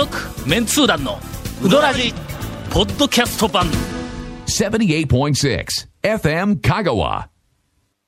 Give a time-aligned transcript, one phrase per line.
[0.00, 0.16] 続
[0.48, 1.18] メンツー団の
[1.62, 2.14] ウドラジ
[2.70, 3.66] ポッドキャスト版。
[4.46, 5.66] 78.6
[6.02, 7.26] FM Kagawa.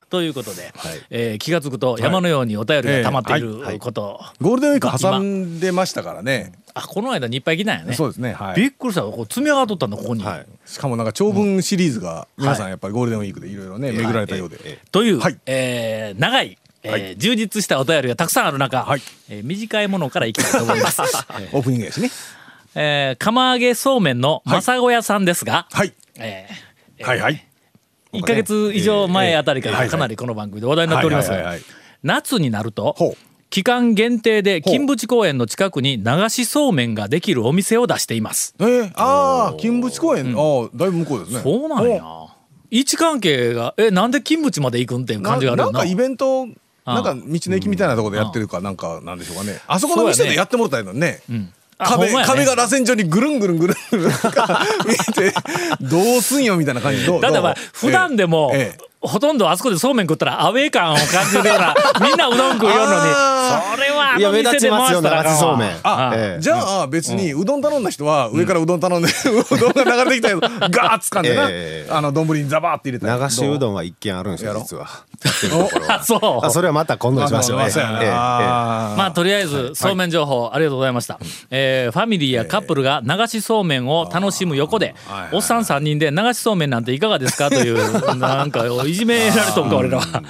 [0.08, 0.72] ということで、
[1.10, 6.54] えー気が付くと山のようにお便りが溜まっていること、ゴールデンウィーク挟んでましたからね。
[6.72, 7.92] あこの間にいっぱい来たんやね。
[7.92, 8.32] そうですね。
[8.32, 8.56] はい。
[8.56, 10.46] びっくりしたこう積み上がっとったんだここに、はい。
[10.64, 14.78] しかもなんか長文シリーズが皆さんやっぱりゴールデンウィークでいろいろね巡られたようで。
[14.92, 15.38] という、はい。
[15.44, 19.02] えー長い、えー充実したお便りがたくさんある中、はい。
[19.28, 22.10] えー短いものからいきたいと思います、 えーオープニングやしね。
[22.74, 25.92] えー釜揚げそうめんの正小屋さんですが、はい。
[26.18, 27.46] えーはいはい。
[28.12, 31.30] 1か月以上前あたりかええらかなりこの番組で話題になっております。
[31.30, 31.56] が
[32.02, 32.96] 夏になると
[33.48, 38.54] 期間限定で金淵公園の近くに流しそうめんができるお店を出しています。
[38.58, 41.40] えー、ああ金淵公園、ああだいぶ向こうですね。
[41.42, 42.02] そうなんや。
[42.70, 45.78] 位置関係がえなんで金淵まで行くんっていうな感じがあるよな。
[45.80, 46.46] なんかイベントあ
[46.84, 49.60] なんか道の駅みたいなところでやってるかなんかなんでしょうかね。
[49.66, 51.22] あそこの店でやってもらったのにね。
[51.78, 52.24] 壁ね。
[52.24, 55.34] 壁が螺旋状にぐるんぐるんぐるんぐるん見えて
[55.80, 62.90] どうすんよみたいな感じどうだってまあ普段でも、ええほとんどあそこでそうめん食ったらアウェー感を感じるような みんなうどん食うようのに。
[63.14, 65.34] あそれはあの店で回したら。
[65.36, 74.86] そうめんあ、ええじゃあ別にうどん頼んだ人は上からうどん頼んで、うどんが流れてきたやつガーッ掴んでな、ええあの丼にザバーって入れた流しうどんんは一軒あるんですよ実は。
[75.88, 76.46] あそう。
[76.46, 77.98] あそれはまた今度にしましょうあそうやな。
[78.00, 81.18] えええまあとりあえずそうめん情報ありがとうございました、
[81.50, 84.94] えーファミリーやカップルが流しそうめんを楽しむ横で
[85.32, 87.50] おっさん3人で流しそうめんなんていかがですか？
[87.50, 88.60] というなんか
[88.92, 90.22] いじめられとんか俺らは。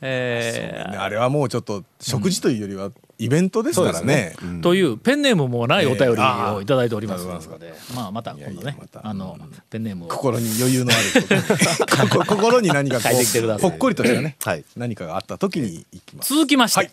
[0.00, 0.96] えーね。
[0.96, 4.36] あれはもうちょっと食事というよりはイベントですからね。
[4.62, 6.54] というペンネームもないお便りえー。
[6.54, 7.26] をいただいております。
[7.26, 7.50] あー。
[7.50, 9.06] ので、まあまた今度ねいやいやまた。
[9.06, 9.36] あの
[9.70, 10.08] ペンネームを。
[10.08, 12.18] 心に余裕のある。
[12.26, 13.68] 心に何かこ書いてきてください。
[13.68, 14.64] うほっこりとしたね、はい。
[14.76, 16.34] 何かがあった時に行きます。
[16.34, 16.90] 続きまして、はい。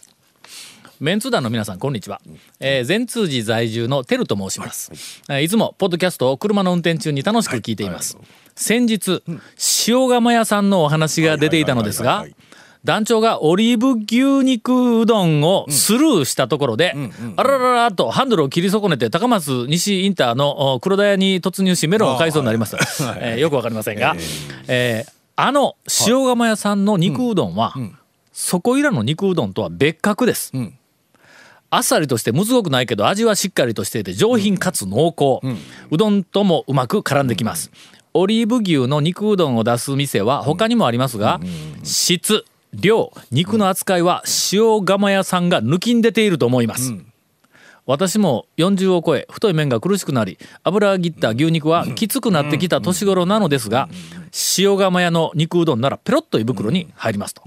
[0.99, 2.21] メンツ団の皆さんこんにちは、
[2.61, 8.17] えー善通寺在住のテルと申します、えーいつもポッドキャストを車の運転中に楽しく聞いています、
[8.55, 9.23] 先日、
[9.87, 12.25] 塩釜屋さんのお話が出ていたのですが
[12.83, 16.93] 団長がオリーブ牛肉うどんをスルーしたところで、
[17.37, 22.77] あらららとハンドルを切り損ねて高松西インターのお黒田屋に突入しメロンを買いそうになりました、
[23.19, 24.15] えーよくわかりませんが、
[24.67, 25.11] えー。
[25.35, 25.77] あの
[26.07, 27.73] 塩釜屋さんの肉うどんは、
[28.33, 30.77] そこいらの肉うどんとは別格です、ん。
[31.69, 35.39] あっさりとしてむずごくないけど味はしっかりとしていて上品かつ濃厚、
[35.89, 37.71] うどんともうまく絡んできます、
[38.13, 41.39] オリーブ牛の肉うどんを出す店は他にもありますが、
[41.83, 46.93] 質量肉の扱いは塩釜屋さんが抜きん出ていると思います、
[47.85, 53.89] 私も40を超え太い麺が苦しくなり油切った牛肉はきつくなってきた年頃なのですが
[54.57, 57.43] 塩釜屋の肉うどんならペロッと胃袋に入りますと、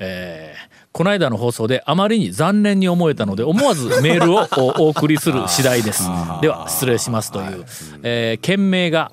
[0.00, 4.48] えーこの間の放送であまりに残念に思えたので思わずメールを
[4.80, 6.02] おお送りする次第です。
[6.40, 7.64] では失礼しますという、
[8.02, 9.12] えー件名が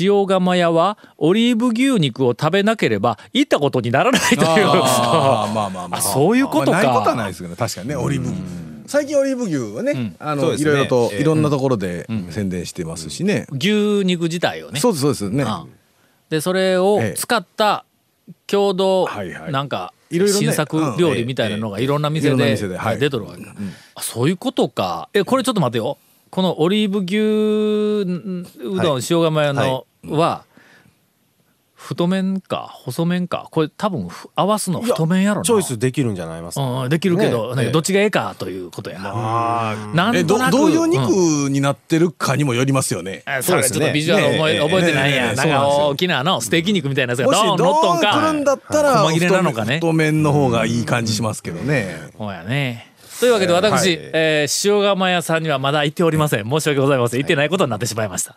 [0.00, 4.42] 塩釜屋はオリーブ牛肉を食べなければ行ったことにならないという。
[4.42, 5.52] あー。
[5.52, 5.98] まあまあまあ。
[5.98, 6.72] あそういうことか。
[6.72, 7.94] まあないことはないですけど確かにね。
[7.94, 8.36] オリーブ牛。
[8.86, 10.70] 最近オリーブ牛はね、あの、そうですね。
[10.70, 14.80] いろいろとええいろんなところで宣伝してますしね、牛肉自体をね。
[14.80, 15.81] そうですそうですね、うん
[16.32, 17.14] でそれをええ。
[17.14, 17.84] 使った
[18.46, 19.52] 共同はいはい。
[19.52, 23.54] なんか新作料理みたいなのがいろんな店で出とるわけか
[23.94, 25.10] あそういうことか。
[25.12, 25.98] えこれちょっと待ってよ。
[26.30, 27.18] このオリーブ牛
[28.66, 30.44] うどん塩釜屋のは
[31.82, 35.44] 太麺か細麺かこれ多分ふ合わすの太麺やろな。
[35.44, 36.54] チョイスできるんじゃないます。
[36.54, 37.70] かうんできるけど、ねええ。
[37.72, 39.74] どっちがええかということやな。
[39.92, 45.14] なんとなくどういう肉になってるかにもよりますよね、あそれちょっとビジュアル覚え,、ね覚えてないん。
[45.14, 48.12] や、ねなんか大きなのステーキ肉みたいなやつがもしドーン乗っとんか。
[48.12, 49.74] どう来るんだったら細切れなのかね。
[49.76, 52.92] 太太麺の方がいい感じしますけどね、ほうやね。
[53.20, 54.10] というわけで私、はい。
[54.12, 56.48] えー塩釜屋さんにはまだ行っておりません。
[56.48, 57.20] 申し訳ございません。
[57.20, 58.36] 行ってないことになってしまいました、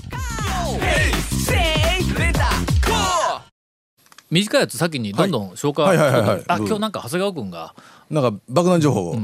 [4.31, 6.43] 短いやつ先にどんどん紹介、はいはいはいはい。
[6.47, 7.75] あ今日なんか長谷川君が。
[8.09, 9.15] なんか爆弾情報を、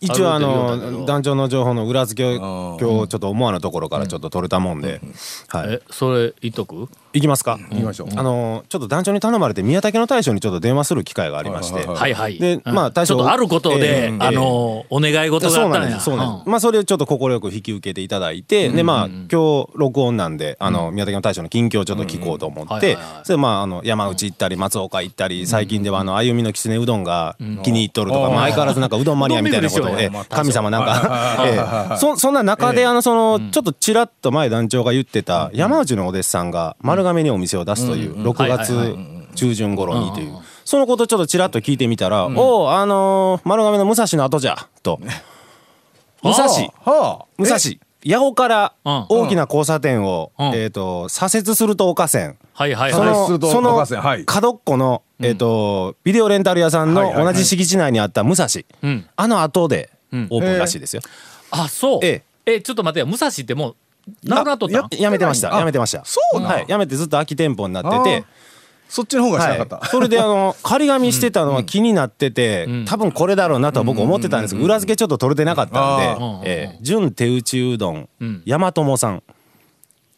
[0.00, 5.00] 一応あの団長の情報の裏付けを今日ちょっと思わぬところからちょっと取れたもんで、
[5.48, 5.74] はい。
[5.74, 6.88] えそれ言っとく？
[7.12, 7.58] 行きますか。
[7.70, 8.08] 行きましょう。
[8.16, 11.86] あのちょっと団長に頼まれて宮武の大将にちょっと電話する機会がありまして。
[11.86, 12.74] はいはいでうん。
[12.74, 13.16] まあ大将。
[13.16, 15.80] ちょっとあることで、ええあのお願い事があったんや。
[15.80, 16.04] そうなんです。
[16.04, 40.34] そうなんです、まあそれをちょっと快く引き受けていただいて、でまあ今日録音なんであの、宮崎の大将の近況をちょっと聞こうと思はいってそれでまああの山内行ったり松岡行ったり最近ではあの歩みのきつねうどんが気に入っとるとか、まあ、相変わらずなんかうどんマニアみたいなことで 神様なんか、ええそそんな中であのそのちょっとちらっと前団長が言ってた山内のお弟子さんが丸亀にお店を出すという6はいはい月中旬頃にという。
[40.64, 45.00] そのことちょっとちらっと聞いてみたら「おおあのー丸亀の武蔵の後じゃ」と。
[46.22, 46.44] 武蔵。
[46.48, 47.58] はあ武蔵。
[48.04, 50.46] 八尾からうん大きな交差点を、うん。
[50.48, 53.86] えー、と左折すると岡線、はいはいそのその
[54.26, 58.46] 角っこの、えー、とビデオレンタル屋さんの同じ敷地内にあった武蔵、
[58.82, 59.06] うん。
[59.16, 60.26] あの後でん。
[60.30, 61.02] オープンらしいですよ、
[61.50, 62.00] あそう。
[62.02, 62.22] え。
[62.46, 63.06] えちょっと待ってよ。
[63.06, 63.76] 武蔵ってもう
[64.24, 64.82] なくなっとった？
[64.96, 65.54] んやめてました。
[65.54, 66.04] あやめてました。
[66.04, 66.50] そうなん？
[66.50, 68.24] はい、やめてずっと空き店舗になってて。
[68.88, 78.08] そっちの方がしなかった、はい、それであの 仮紙してたのは気になってて、多分これだろうなとは僕思ってたんですけど裏付けちょっと取れてなかったんであー「えー純手打ちうどん、
[78.46, 79.22] 大和友さん」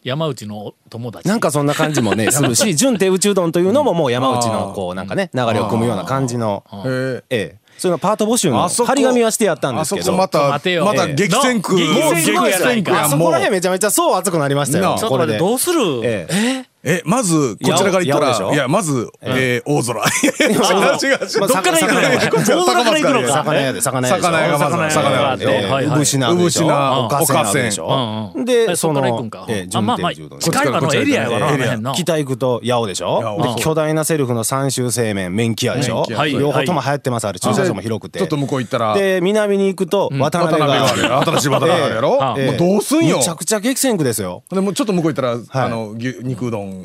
[0.04, 1.28] 山内の友達。
[1.28, 6.62] なんかそんな感じもね するし純手打ちうどんというのももう山内のこうなんかね流れを組むような感じの。
[6.86, 10.12] ええそれのパート募集のあそこ張り紙はしてやったんですけど。
[10.12, 13.06] またまた激戦区ええの激戦区やもう。
[13.06, 15.81] あそこら辺めちゃめちゃそう熱くなりましたよちょっと待ってどうする？
[16.05, 20.00] えええまずこちらから行ったらいやまず、えー大空。
[20.25, 20.53] 違う。
[20.53, 21.41] 違う違う。
[21.41, 22.00] まあどっから行くの
[22.31, 23.32] こっちは大空から行くのか。
[23.35, 24.31] 魚屋で魚屋でしょ？
[24.31, 25.85] 魚屋がまず魚魚屋があって。
[25.85, 29.44] うぶしなうぶしなおかせんでそそのっから行くんか。
[29.49, 33.56] ええあまあまあ純手打ちうどん近いわのエリアやわな北行くと八尾でしょ？
[33.59, 36.05] 巨大なセルフの三州製麺麺気屋でしょ？
[36.09, 37.38] 両方とも流行ってますあれ。
[37.38, 38.19] 駐車場も広くて。
[38.19, 38.94] ちょっと向こう行ったら。
[38.94, 42.19] で南に行くと渡渡辺がある新しい渡辺があるやろ、
[42.59, 43.19] どうすんよ？
[43.19, 44.44] めちゃくちゃ激戦区ですよ。
[44.50, 45.43] でもうちょっと向こう行ったら、はい。
[45.53, 46.80] あの牛肉うどん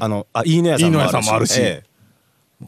[0.00, 1.10] あのあいいね屋さんもあるし。
[1.10, 1.60] いいね屋さんもあるし。
[1.60, 1.96] ええ。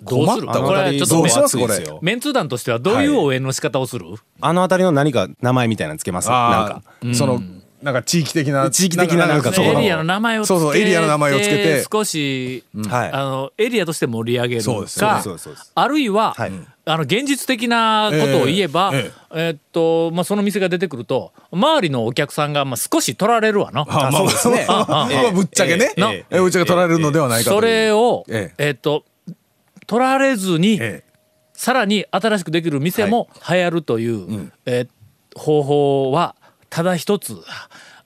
[0.03, 0.47] どうする？
[0.47, 1.83] これちょっとどうす熱いです？
[1.83, 4.05] よメンツー団としてはどういう応援の仕方をする、
[4.41, 6.29] あの辺りの何か名前みたいなのつけます？
[6.29, 7.41] なんあかーその
[7.83, 11.85] なんか地域的な地域的ななんかそうエリアの名前をつけてそうそうエリアの名前をつけて。
[11.91, 13.13] 少し、はい。
[13.13, 15.73] あのエリアとして盛り上げるかそうですそうです。
[15.75, 16.53] あるいは、はい
[16.89, 23.83] あの現実的なことを言えば、ええっとまあ、その店が出てくると周りのお客さんがまあ少し取られるわな。
[23.83, 24.65] あまあそうですね。
[24.67, 28.71] まあまあぶっちゃけね、ええええぶっちゃけ取られるのではないかとそれを、ええ。
[28.71, 29.05] っと
[29.87, 31.05] 取られずに、え
[31.53, 34.89] さらに新しくできる店も流行るという、えー
[35.37, 36.35] 方法は
[36.69, 37.37] ただ一つ、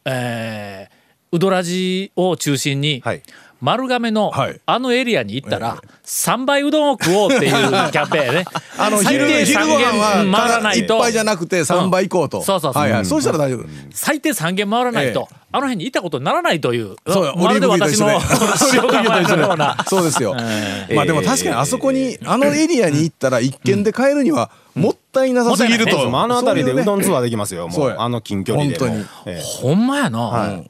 [0.04, 1.02] えー
[1.34, 3.22] うどらじを中心に、はい
[3.62, 4.60] 丸亀のはい。
[4.66, 7.52] あのエリアに行ったら3倍うどんを食おうっていう
[7.92, 8.44] キャンペーンね。
[8.76, 10.96] あの最低昼昼ご飯3は軒回らないと。
[10.96, 12.42] 一杯じゃなくて3杯行こうと、ん。
[12.42, 12.82] そうそうそう。
[12.82, 16.96] はいはい、そうしたら大丈夫、最低3軒回らないと、えあの辺にいたことにならないという。
[17.06, 17.26] そう。
[17.26, 18.10] よまるで私の
[18.74, 19.76] 塩釜のような。
[19.86, 20.34] そうですよ、
[20.88, 27.68] えまあでも確かにあそこにあのエリアに行ったら一軒で買えるにはもったいなさすぎると、あの辺りでうどんんツアーできますよ。
[27.68, 27.94] もそう。
[27.96, 28.86] あの近距離でも。
[28.86, 29.06] 本当に。
[29.26, 29.42] ええ。
[29.42, 30.62] ほんまやな、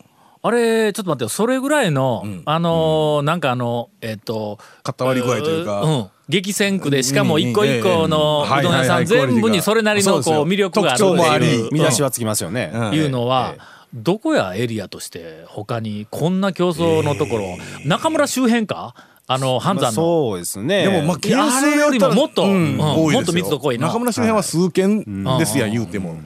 [0.44, 1.29] あれちょっと待ってよ。
[1.29, 5.81] それぐらいの、あのーなんかあのえっ、と肩割り具合というか。
[5.83, 11.73] ん、激戦区でしかも一個一個のうんうどん屋さん全部にそれなりのこう魅力があるっていう。
[11.73, 12.73] 見出しはつきますよね。
[12.75, 12.93] うん。
[12.93, 12.99] い。
[13.00, 13.55] うのは、
[13.94, 17.56] どこやエリアとして他にこんな競争のところ、
[17.87, 18.94] 中村周辺か？
[19.29, 20.03] あの半まあ山の。
[20.03, 20.83] そうですね。
[20.83, 23.12] でもまあ件数あれよりももっとうんうん多いですよ。
[23.12, 23.87] もっと密度濃いな。
[23.87, 25.05] 中村周辺は数軒
[25.39, 26.17] ですやん言うても、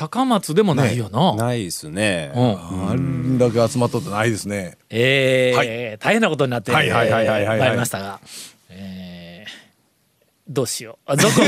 [0.00, 1.34] 高松でもないよな。
[1.36, 2.32] ないですね。
[2.34, 2.88] うん。
[2.88, 4.78] あれだけ集まっとってないですね。
[4.88, 7.58] えー大変なことになってはいはいはいはいはいはい。
[7.58, 8.18] まいりましたが、
[8.70, 9.50] えー
[10.48, 11.12] どうしよう。
[11.12, 11.34] あ続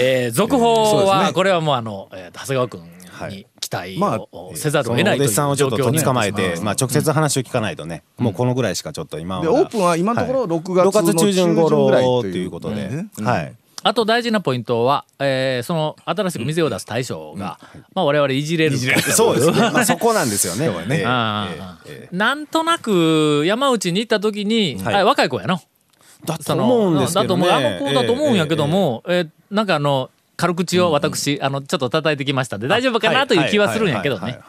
[0.00, 2.82] えー続報は、これはもうあの、えー長谷川君
[3.30, 9.42] に期待まあをせざるを得ないという弟子さんをちょっと状況に捕まえて、まあ、直接話を聞かないとね、もうこのぐらいしかちょっと今は。
[9.42, 17.58] でオープンは今のところはい6月の6月中旬頃ぐらいということで、ねはいあと大事なポイントは、えーその新しく店を出す大将が、
[17.94, 20.68] まあ我々いじれるかそうですね、まあ、そこなんですよね。
[20.88, 21.00] ね。
[21.00, 21.76] えー。
[21.86, 24.94] ええなんとなく山内に行った時に、はい。
[24.96, 25.60] あ若い子やの。
[25.62, 27.48] えだと思うんですけだと思う。
[27.48, 34.40] どねあの子だと思うんやけども、えーなんかあの軽口を私、あのちょっと叩いてきましたんで大丈夫かなという気はするんやけどね。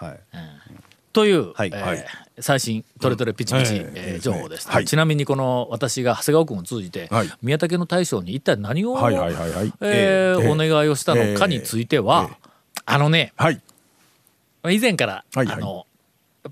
[1.21, 2.05] はいはいはいはいという、はいえーはい。
[2.39, 3.93] 最新トレトレピチピチ、うん。
[3.95, 4.85] えー情報です、はい。
[4.85, 7.31] ちなみにこの私が長谷川君を通じて、はい。
[7.41, 9.73] 宮武の大将に一体何を、はいはいはいはい。
[9.79, 12.29] えーええお願いをしたのかについては、
[12.85, 13.61] あのねはい。
[14.69, 15.55] 以前から、はいはい。
[15.55, 15.87] あの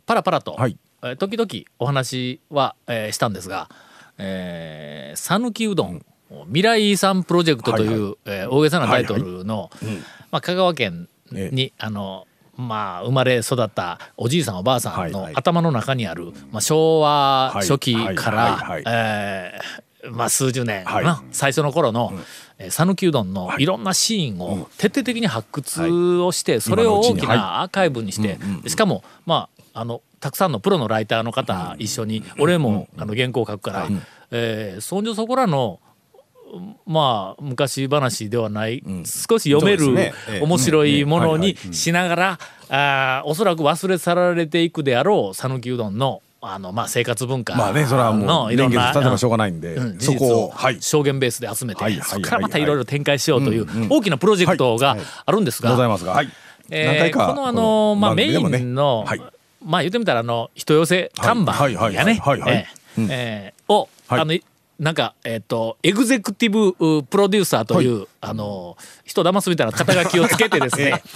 [0.05, 0.77] パラパラと、はい。
[1.03, 3.69] えー時々お話は、えーしたんですが
[4.17, 6.05] えー讃岐、うどん
[6.45, 9.69] 未来遺産プロジェクトという、はいえー大げさなタイトルの、
[10.31, 11.73] まあ、香川県に、え。
[11.77, 21.05] あのまあ生まれ育ったおじいさんおばあさんの頭の中にある、まあ、昭和はい初期からえーまあ数十年かはい。
[21.05, 22.11] な、最初の頃の
[22.59, 23.65] えー讃岐うどんのい。
[23.65, 33.87] ろんなシーンを徹底的に発掘をしてそれを大きなアーカイブにしてしかもまああのたくさんのプロのライターの方一緒に俺もあの原稿を書くから
[34.31, 35.79] えーそんじょそこらの
[36.85, 50.81] まあ昔話ではない、少し読める面白いものにしながら、あーおそらく忘れ去られていくであろう讃岐うどんのあの、まあ、生活文化まあねそれはもうのいろんな年月経てばしょうがないんでうん事そこをはい。
[50.81, 56.11] 証言ベースで集めて、はいはいそこからまたいろいろ展開しようという大きなプロジェクトがあるんですが、ございますが。
[56.11, 56.29] はい。
[56.69, 59.21] えーこのあのまあ、メインの、はい。
[59.63, 61.75] まあ言ってみたらあの人寄せ看板はい。
[61.75, 62.67] はいやねはいはいはい
[62.97, 64.21] えーえーを、はい。
[64.21, 64.33] あの
[64.79, 71.01] なんかえっ、とエグゼクティブうプロデューサーという、あの人騙すみたいな肩書きをつけてですね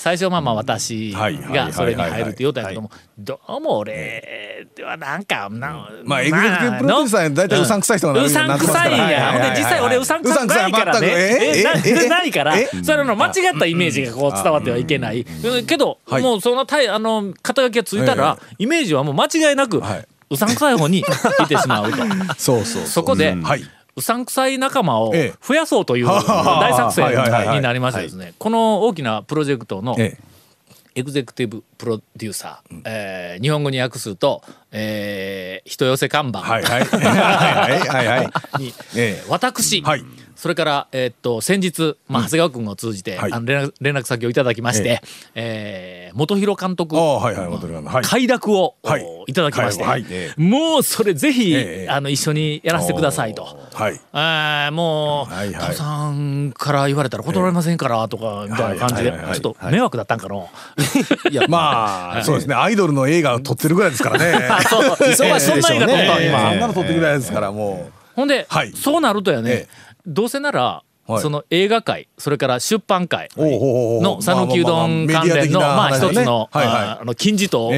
[0.00, 8.96] 最初まあまあ私はいはいはいがそれに入るって言うたんやけどもどうも俺ではなんかなまあエグゼクティブプロデューサー大体うさんくさい人がなうさんくさいん。
[8.96, 9.54] や。
[9.54, 11.06] 実際俺うさんくさいからね。
[11.06, 11.64] え
[12.08, 12.56] なないから。
[12.56, 12.70] え。
[12.82, 15.26] それの間違ったイメージがこう伝わってはいけない。
[15.66, 16.22] けどはい。
[16.22, 21.02] もうそのたいあの肩書きがついたらイメージはもう間違いなくはいうさんくさい方にい
[21.48, 21.98] てしまうと。
[22.38, 23.62] そうそうそこではい、
[23.96, 25.46] うさんくさい仲間をええ。
[25.46, 27.10] 増やそうという大作戦
[27.54, 28.34] になりましてですね。
[28.38, 30.30] この大きなプロジェクトのええ。
[30.96, 36.84] エグゼクティブプロデューサー、えー日本語に訳すと、えー人寄せ看板、はいはい。
[36.84, 38.22] はいはいは
[38.58, 38.62] い。
[38.62, 39.24] に、ええ。
[39.28, 40.04] 私、はい。
[40.34, 43.32] それから、えーっと先日、まあ、長谷川君を通じて、はい。
[43.32, 45.02] あの連絡連絡先をいただきまして、
[45.34, 48.04] えー元弘監督ああはいはい元々はい。
[48.04, 49.04] 快諾を、はい。
[49.04, 53.44] おいただきまして、はいはいもうそれぜひ、ええあの一緒にやらせてくださいと。
[53.74, 54.00] はい。
[54.12, 55.74] あーもう、はいはい。
[55.74, 60.48] さんから言われたら断れませんからとかみたいな感じで、ちょっと迷惑だったんかの。
[61.30, 62.54] いやまあそうですね。
[62.54, 66.26] アイドルの映画を撮ってるぐらいですからねそう 忙しいでしょうね。
[66.26, 66.50] 今。
[66.50, 67.92] そんなの撮ってるぐらいですからもう。
[68.16, 68.72] ほんで、はい。
[68.72, 69.68] そうなるとやね、ええ。
[70.06, 71.22] どうせなら、はい。
[71.22, 76.76] その映画界それから出版界の讃岐うどん関連のまあ一つのはいはい。
[76.76, 77.72] ああの金字塔を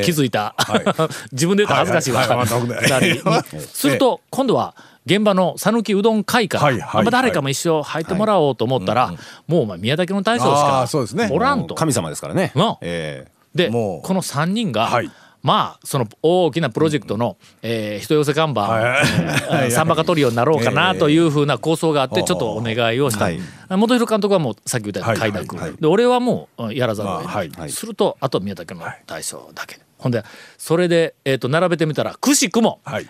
[0.00, 0.54] 築いた
[1.32, 3.44] 自分で言ったら恥ずかしいわ。
[3.72, 4.74] すると今度は
[5.06, 9.12] 現場の讃岐うどん会からはい誰かも一緒入ってもらおうと思ったら
[9.46, 11.28] もうお前宮崎の大将しあかーそうですね。
[11.30, 11.74] おらんと。
[11.74, 12.52] 神様ですからね。
[12.54, 12.78] の。
[12.82, 15.10] えでこの3人が、はい
[15.44, 18.96] まあその大きなプロジェクトの、えー人寄せ看板、
[19.70, 23.40] サンバカトリオになろうかなというふうな構想があってちょっとお願いをした、はい。
[23.68, 25.32] 元弘監督はもうさっき言ったようにはい。
[25.32, 27.70] 快諾、で俺はもううんやらざるを得ない、まあはい。
[27.70, 30.24] するとあと宮崎の大将だけ、ほんで
[30.56, 33.06] それで、えー、と並べてみたらくしくもはい。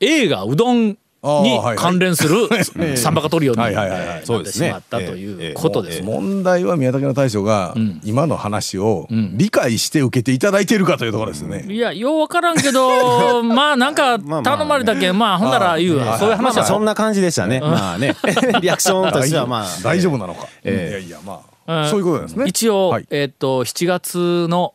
[0.00, 0.96] 映画うどん
[1.42, 2.48] に関連する
[2.96, 4.68] サンバカトリオになってそうですね。
[4.68, 6.02] しまったということです。
[6.02, 11.66] 問題は宮崎の大将が今の話を理解して受けていただいているかというところですね。
[11.68, 16.18] いやよう分からんけど まあなんかまあ頼まれたけんまあほんなら言うわ。
[16.18, 16.62] そういう話は。
[16.62, 17.60] まあそんな感じでしたね。
[17.60, 18.14] まあね。
[18.60, 19.66] リアクションとしてはまあ。
[19.82, 20.44] 大丈夫なのか。
[20.44, 21.84] いええやいやまうん。
[21.84, 22.44] あそういうことなんですね。
[22.46, 23.06] 一応、はい。
[23.10, 24.74] えっ、と7月の、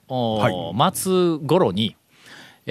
[0.94, 1.96] 末頃に、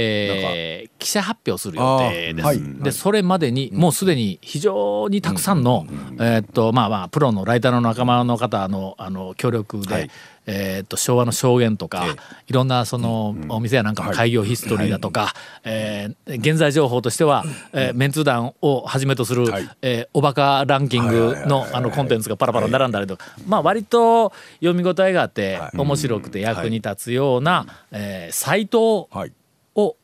[0.00, 2.44] えー記者発表する予定です。
[2.44, 2.60] はい。
[2.82, 5.86] でそれまでにもうすでに非常にたくさんの、
[6.20, 10.10] えっとまあまあプロのライターの仲間の方のあの協力で、はい。
[10.50, 12.06] えっと昭和の証言とか、
[12.46, 19.68] いろんなそのお店やなんかの開業ヒストリーだとか、えー現在情報としては、えーメンツー団をはじめとする、はい。
[19.82, 29.32] えーおバカランキングのあのコンテンツがパラパラ並んだりとか、まあ割と読み応えがあって面白くて役に立つような、えーサイトはい。
[29.74, 29.96] を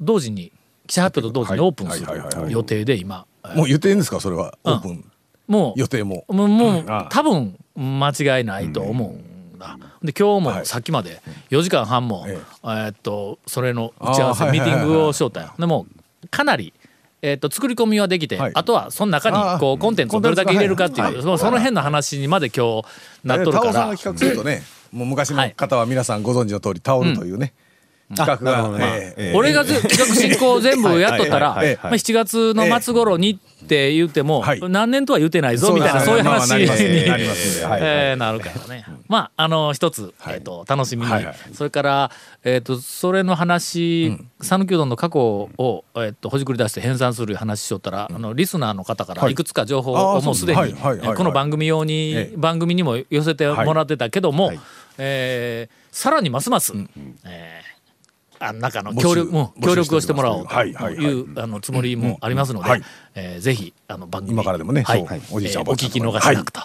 [0.00, 0.52] 同時に
[0.86, 4.20] 記者発表と同時にオープンする予定で今もう言っていいんですか？
[4.20, 4.58] それは。
[4.64, 5.04] オープン。
[5.46, 6.24] もう予定も。
[6.28, 9.10] もうもうあ多分間違いないと思う
[9.56, 9.78] んだ。
[10.02, 12.66] で今日もさっきまで4時間半も、ええ。
[12.66, 15.54] ーっとそれの打ち合わせミーティングをしよった。
[15.58, 15.86] でも
[16.30, 16.72] かなり
[17.22, 18.52] えーっと作り込みはできて、はい。
[18.54, 22.86] あとはその中にこうコンテンツをどれだけ入れるかっていう、その辺の話にまで今日
[23.22, 23.62] なっとるから。
[23.62, 23.96] タオさんが。
[23.96, 24.62] 企画するとね
[24.92, 27.54] もう昔の方は皆さんご存知の通りタオルというね
[28.14, 28.78] 企画が。
[28.78, 29.30] ええ。
[29.32, 33.32] え俺がず企画進行全部やっとったら、まあ、7月の末頃に
[33.64, 34.60] って言っても、はい。
[34.68, 36.62] 何年とは言ってないぞみたいなそそうういう話に。
[36.62, 38.84] えーなるからね。
[39.08, 42.10] まああの一つ、えー、と楽しみに、はいはいそれから、
[42.44, 49.32] えー、とそれの話讃岐、うどんの過去を、えー、とほじくり出して編纂する話しよったら、あのリスナーの方からはい。
[49.32, 52.36] いくつか情報をもうすでにこの番組用に、ええ。
[52.36, 54.60] 番組にも寄せてもらってたけども、はい。
[54.98, 56.74] えーさらにますます、
[57.24, 57.65] えー
[58.38, 62.82] あの中の協力も協力をしてもらおうとはいうあのつもりもありますので、はい。
[63.14, 65.06] えーぜひあの番組今からでもねはい。
[65.30, 66.60] おじいちゃんえーお聞きおばあちゃん逃しなくと。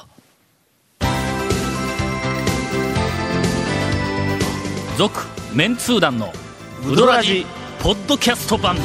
[4.97, 5.19] 続
[5.53, 6.31] メンツー団の
[6.87, 7.45] ウドラジ
[7.81, 8.75] ポッドキャスト版。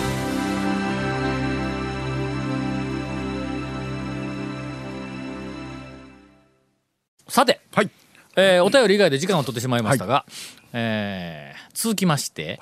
[7.29, 7.91] さて、はい
[8.39, 10.27] えーお便り以外で時間を取ってしまいましたが、
[10.75, 12.61] えー続きまして、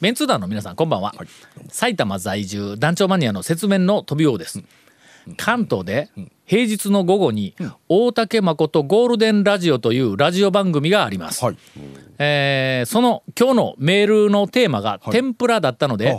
[0.00, 1.14] メンツー団の皆さんこんばんは、
[1.68, 4.62] 埼玉在住団長マニアの説明の飛び王です、
[5.36, 6.10] 関東で
[6.44, 7.54] 平日の午後に
[7.88, 11.56] 大竹誠ゴールデンラジオというラジオ番組があります、はい。
[12.18, 16.16] えーその今日のメールのテーマが天ぷらだったので、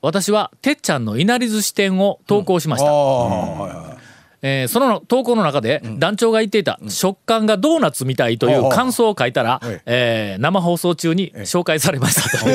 [0.00, 4.00] 私はてっちゃんのいなり寿司店を投稿しました、ああはいはい
[4.42, 12.46] えーその投稿の中で団長が言っていた食感がドーナツみたいという感想を書いたら、ええー生放送中に紹介されましたと、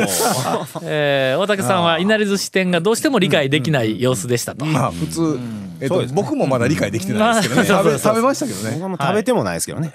[0.83, 4.65] えー大竹さんはいなり寿司店がどうしても理解できない様子でしたと。
[4.65, 5.39] まあ普通
[5.79, 7.69] えっと僕もまだ理解できてないですけどね。
[7.69, 8.71] まあ食べ食べましたけどね。
[8.71, 9.91] 僕はもう食べてもないですけどね。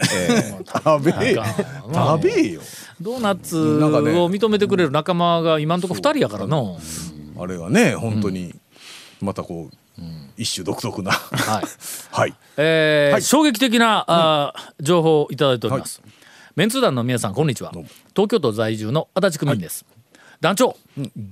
[0.66, 1.34] 食べえ。
[1.92, 2.60] 食べえよ。
[3.00, 6.78] ドーナツを認めてくれる仲間が今んとこ2人やからの。
[7.38, 8.54] あれがね本当に
[9.20, 9.76] またこう
[10.36, 11.10] 一種独特な。
[11.12, 11.64] はい。
[12.10, 12.34] はい。
[12.56, 13.22] えーはい。
[13.22, 16.00] 衝撃的な、あー情報をいただいております、
[16.56, 17.70] メンツ団の皆さんこんにちは。
[18.14, 19.84] 東京都在住の足立区民です、
[20.40, 20.76] 団長、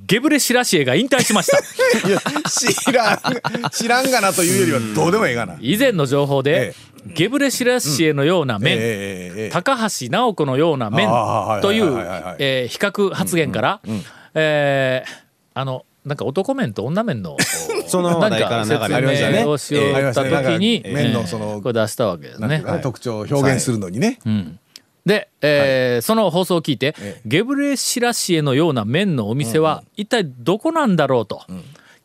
[0.06, 1.62] ゲブレシラシエが引退しました。
[2.50, 5.56] 知らん知らんがなというよりはどうでもええがな。
[5.60, 6.74] 以前の情報で、
[7.06, 9.50] ゲブレシラシエのような面、ええええええ。
[9.50, 11.08] 高橋直子のような面
[11.62, 11.86] という
[12.68, 13.80] 比較発言から、
[14.34, 15.10] えー
[15.54, 17.36] あのなんか男面と女面の
[17.88, 18.78] その話題か説
[19.32, 20.94] 明をしようった時に、ええ。
[20.94, 22.62] 面のそのこれ出したわけですね。
[22.82, 24.18] 特徴を表現するのにね。
[25.04, 27.20] で、えーその放送を聞いて、ええ。
[27.24, 31.42] ゲブレシラシエのような麺のお店は一体どこなんだろうと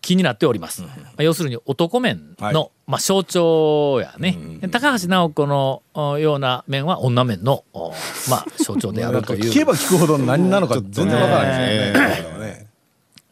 [0.01, 0.81] 気になっております。
[0.81, 2.69] まあ要するに男麺の、はい。
[2.85, 4.37] まあ、象徴やね、
[4.69, 7.93] 高橋直子のおような麺は女麺の、お
[8.29, 9.39] まあ、象徴であるという。
[9.51, 12.62] 聞けば聞くほど何なのか全然わからないですね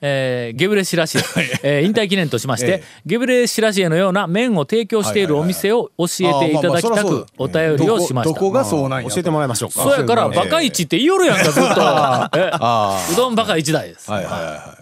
[0.01, 1.21] えーゲブレシラシエ、
[1.63, 2.83] えー引退記念としまして、ええ。
[3.05, 8.33] ゲブレシラシエのような麺を提供しているお店を教えていただきたくお便りをしました。
[8.33, 9.83] どこがそうなんや教えてもらいましょうか。
[9.83, 12.37] そうやから、ええバカイチって言いよるやんか、ずっと。
[12.37, 12.51] え
[13.13, 14.09] うどんバカイチ大です。
[14.09, 14.81] はいはいはいはい。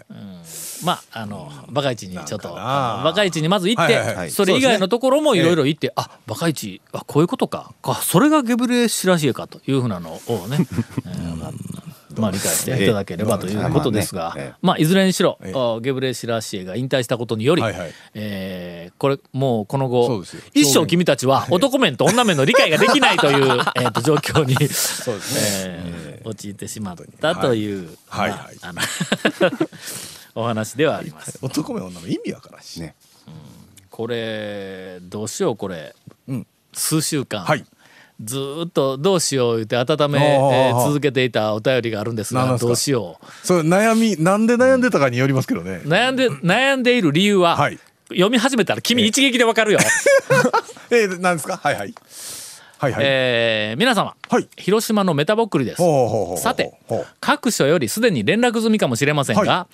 [0.84, 4.30] まあ、あの、バカイチにちょっと、バカイチにまず行って、はいはいはい。
[4.30, 7.74] それ以外のところもいろいろ行って、あ、バカイチ、あ、こういうことか。
[7.82, 10.58] か、それがゲブレシラシエかというふうなのをね、
[11.06, 11.89] えー
[12.20, 15.38] まあまあ理解していただければということですがええ、まあいずれにしろ
[15.82, 17.72] ゲブレシラシエが引退したことによりは
[18.14, 23.44] えーこれもうこの後一生君たちは男面と女面の理解ができないという、
[23.76, 25.40] えーと状況に、そうですね。
[25.64, 28.30] えー陥ってしまったという、はい。
[28.30, 28.80] まあはいあの
[30.42, 31.38] お話ではあります。
[31.42, 32.94] 男目女目意味わからんしね。
[33.90, 35.94] これどうしようこれ、
[36.28, 36.46] うん。
[36.72, 37.64] 数週間、はい
[38.22, 45.80] ずーっとどうしよう言って温め、えー続けていたお便りがあるんですがどうしよそれ悩みなんで悩んでたかによりますけどね。
[45.84, 47.78] う悩んで悩んでいる理由は、はい。
[48.10, 49.78] 読み始めたら君一撃でわかるよ。
[50.90, 51.56] えー何ですか？
[51.62, 51.94] はいはい
[52.80, 53.04] はいはい。
[53.04, 54.48] えー皆様、はい。
[54.56, 55.82] 広島のメタボックリです。
[56.42, 56.72] さて
[57.20, 59.66] 各所よりすでに連絡済みかもしれませんが、は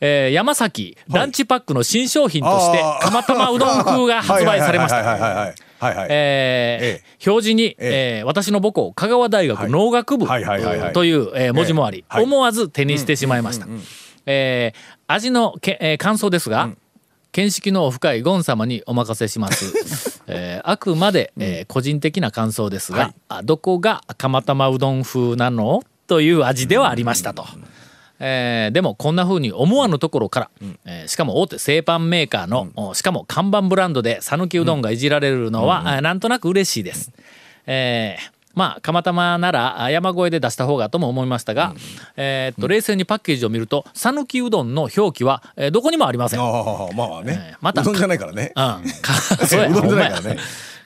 [0.00, 4.96] えー山崎ランチパックの新商品として釜玉うどん風が発売されました。
[4.98, 9.70] はいはいえー表示に、えー私の母校香川大学はい。
[9.70, 10.26] 農学部
[10.92, 13.66] という、えー文字もあり、思わず手にしてしまいました。
[14.26, 16.68] えー味のけ、えー感想ですが、
[17.32, 18.22] 見識の深い。
[18.22, 20.20] ゴン様にお任せします。
[20.26, 23.46] えーあくまで、えー個人的な感想ですが、はい。
[23.46, 26.30] どこが釜玉うどん風なのとい。
[26.32, 27.44] う味ではありましたと。
[28.18, 30.50] えーでもこんな風に思わぬところから、
[30.84, 34.96] えーしかも大手製パンメーカーの、おしかも看板ブランドで讃岐うどんがい。
[34.98, 36.82] じられるのは、あなんとなく嬉しい。
[36.82, 37.12] です。
[37.66, 41.74] えーまあ釜玉ならあ山越えで出した方がとも思いましたが、
[42.16, 46.40] えーっと冷静にパッケージを見ると讃岐うどんの表記は、えーどこにもありません。
[46.40, 47.38] ああまあまあね。
[47.52, 48.52] えーまたうどんじゃないからね。
[48.56, 48.62] うん、
[49.02, 49.14] か
[49.46, 49.68] そうや。
[49.68, 50.38] うどんじゃないからね。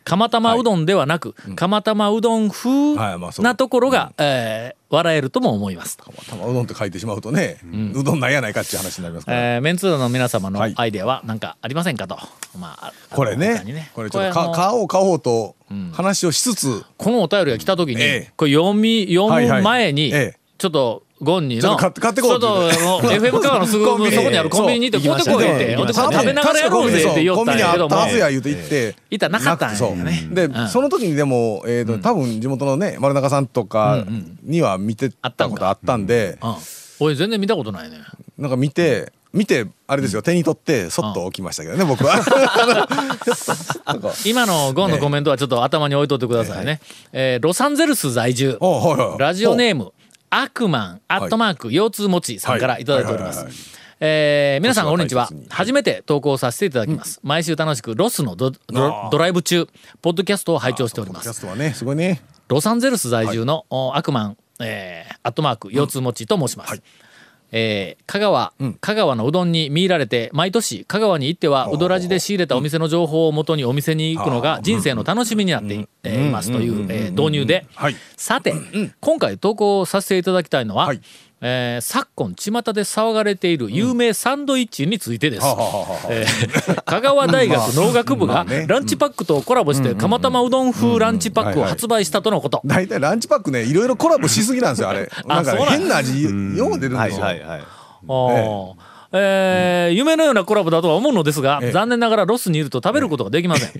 [0.04, 2.94] 釜玉うどんではなく、釜玉うどん風
[3.42, 5.96] なところが、えー笑えるとも思います。
[6.28, 7.58] 玉うどんって書いてしまうとね
[7.94, 9.54] うどんなんやないかっていう話になりますから。
[9.56, 10.74] えーメンツーの皆様のはい。
[10.76, 12.18] アイデアは何かありませんかと。
[12.58, 13.62] まあ、あこれ他ね。
[13.64, 15.56] にこれちょっと買おう買おうと
[15.92, 16.84] 話をしつつ。
[16.96, 18.32] このお便りが来た時に、ええ。
[18.36, 19.58] これ読み読はいはい。
[19.58, 20.38] む前に、ええ。
[20.58, 24.12] ちょっとゴンにのちょっと買って買ってこうちょっと FM カーのすぐコンビニ。
[24.12, 27.96] そこにあるコンビニに行って買ってこいって、食べながらやろうぜって言おったんやけども。
[27.96, 28.96] コンビニあったはずや言うて言って。
[29.10, 30.28] いたらなかったんやね。
[30.30, 30.64] でう。
[30.64, 30.68] ん。
[30.68, 34.04] その時にでもえーと多分地元のね丸中さんとか
[34.42, 36.38] には見てたことあったんで。
[36.42, 36.54] うん、
[37.00, 37.98] 俺全然見たことないね。
[38.38, 42.14] なんか見て見てあれですよ手に取ってそっと置きましたけどね僕は。
[44.24, 46.80] 今のゴンのコメントはちょっと頭に置いといてくださいね。
[47.12, 49.92] えーロサンゼルス在住、おはいはいラジオネーム、
[50.30, 53.38] アクマン、アットマーク、腰痛持ちさんからいただいております。
[53.38, 53.46] はい。
[53.46, 53.74] はいはいはい。
[54.00, 55.28] えー皆さんこんにちは。
[55.50, 59.66] 初めて投稿させていただきます、毎週楽しくロスのドドドライブ中
[60.00, 61.24] ポッドキャストを拝聴しております。
[61.24, 62.22] キャストはねすごいね。
[62.48, 66.82] ロサンゼルス在住の、おアクマン、えーアットマーク腰痛持ちと申します、
[67.56, 77.66] えー香川、香川のうどんに見入られて毎年香川に行ってはうどらじで仕入れたお店の情報をもとにお店に行くのが人生の楽しみになっていえーいますというえー導入で。
[77.76, 78.54] はいさて
[79.00, 81.00] 今回投稿させていただきたいのは、はい
[81.46, 85.46] えー昨今巷で騒がれている有名サンドイッチについてです。
[86.86, 92.62] 香川大学 農学部がランチパックとコラボして釜玉うどん風ランチパックを発売したとのこと。
[92.64, 95.10] 大体ランチパックねいろいろコラボしすぎなんですよあれ。
[95.26, 96.32] なんか変な味よう
[96.80, 97.24] 出るんですよ。
[97.24, 97.42] はい。
[97.42, 98.72] あー
[99.16, 101.70] えー夢のようなコラボだとは思うのですが、ええ。
[101.72, 103.72] 残念ながらロスにいると食べることができません。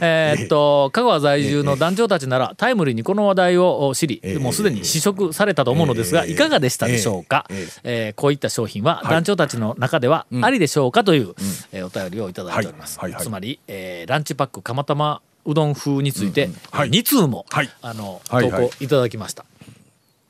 [0.00, 6.32] え ーっと香川在住の団長たちならタイムリーにこの話題を知り、もうすでに試食されたと思うのですが、ええ。
[6.32, 8.08] いかがでしたでしょうか、ええ。
[8.10, 11.34] ーこういった商品は団長たちの中ではありでしょうかという、
[11.72, 12.98] えーお便りをいただいております。
[13.20, 16.90] つまり、えーランチパック釜玉うどん風について、はい。
[16.90, 17.70] 2通も、はい。
[17.80, 19.44] あの投稿いただきました。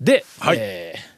[0.01, 0.59] で、はい。
[0.61, 1.11] えー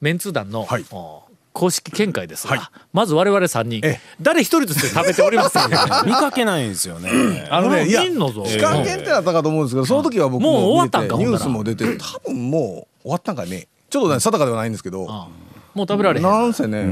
[0.00, 0.84] メンツー団の、はい。
[0.92, 2.68] お公式見解ですが、はい。
[2.92, 4.00] まず我々3人ええ。
[4.20, 5.68] 誰一人として食べておりません
[6.06, 7.46] 見かけないんですよね。
[7.50, 13.66] あのねいや期間限定だったかと思うんですけどその時は僕もうも終わったんかニュースも出て多分もう終わったんかね。
[13.88, 15.28] ちょっとね定かではないんですけどあ
[15.74, 16.24] もう食べられへん。
[16.24, 16.86] なんせね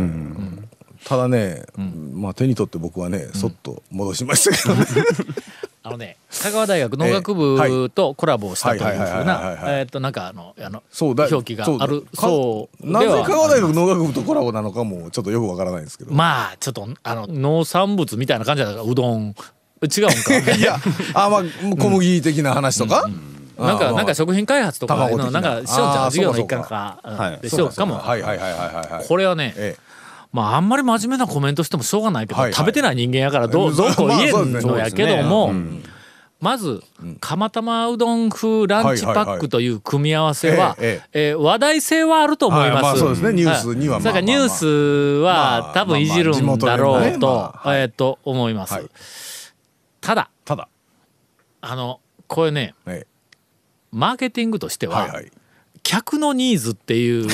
[1.05, 1.65] ただね
[2.13, 4.87] まあ手に取って僕はねそっと戻しましたけどね
[5.89, 8.89] あのね香川大学農学部とコラボをしたというふう
[9.25, 12.03] なはいえーっとなんかあのあのそうだ表記がある。
[12.03, 16.13] かそうでなぜ香は川大学農学部とコラボなのかもちょっとよくわからないんですけど。
[16.13, 20.53] まあちょっとあの農産物みたいな感じだからうどん違うんか。
[20.57, 20.77] いや
[21.15, 21.43] あまあ
[21.79, 23.09] 小麦的な話とか？
[23.59, 27.39] なんかなんか食品開発とかのなんかしおんちゃんの授業の一環あか。
[27.43, 27.97] でしょうかも。
[27.97, 28.23] はい。
[28.23, 29.07] はいはいはいはいはい。
[29.09, 29.88] これはねええ
[30.33, 32.55] まああんまり真面目なコメントしてもしょうがないけど、はいはい。
[32.55, 35.53] 食べてない人間やからどう どうこう言えんのやけども、
[36.41, 36.83] まず、
[37.19, 42.73] 釜玉うどん風ランチパックという組み合わせは、ええー話題性はあると思います。
[42.75, 43.33] はいまあそうですね。
[43.33, 44.05] ニュースにははい。
[44.05, 44.67] まあそれからニュース
[45.23, 48.75] はまあ多分いじるんだろうとえーと思います。
[48.75, 48.91] はい
[50.01, 50.69] ただただ
[51.61, 53.07] あのこれねえ
[53.91, 55.21] マーケティングとしては、
[55.83, 57.27] 客のニーズっていう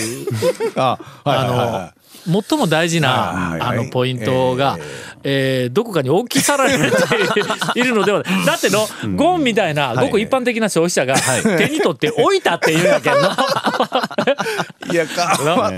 [0.76, 4.78] あの最も大事なあのポイントが、
[5.22, 5.72] えー。
[5.72, 8.46] どこかに置き去られているのではない。
[8.46, 11.16] だってのゴンみたいなごく一般的な消費者が
[11.58, 13.20] 手に取って置いたっていうんやけんの
[14.90, 15.72] いいやか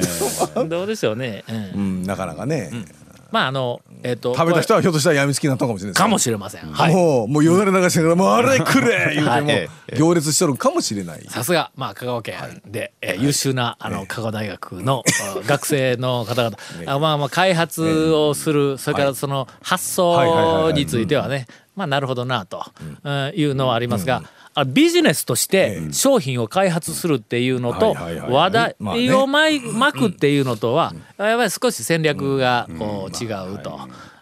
[0.64, 1.57] どうでしょうね、うん。
[1.57, 2.70] うんなかなかね
[3.30, 6.70] まああのえっ、と食べた人はひょっとしたらやみつきになったかもしれないかもしれません。
[6.70, 6.94] はい。
[6.94, 9.12] もうもうよだれ流しながら「もうあれくれ!
[9.14, 11.24] 」言うはいても行列しとるかもしれない。
[11.28, 15.02] さすが、まあ、香川県で、えー優秀なあの香川大学の、
[15.36, 22.64] あ学生の方々、 あまあまあ開発をする、それからその発想についてはね、まあなるほどなと、
[23.04, 23.32] うん。
[23.34, 24.22] いうのはありますが、あ
[24.64, 28.76] ビジネスとして商品を開発するっていうのと話題
[29.12, 33.78] をまいまくっていうのとはやっぱり少し戦略がこう違うと。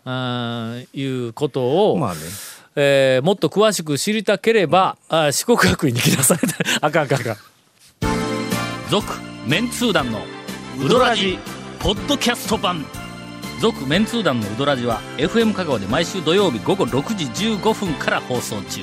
[0.06, 2.20] うんいうことをまあね。
[2.76, 7.36] えーもっと詳しく知りたければ、あ四国学院に来なされた あかんあかんあかん。
[8.90, 9.12] 続
[9.46, 10.20] メンツー団の
[10.84, 11.38] ウドラジ
[11.78, 12.84] ポッドキャスト版。
[13.60, 18.82] 続メンツー団のウドラジは FM 香川で毎週土曜日午後6時15分から放送中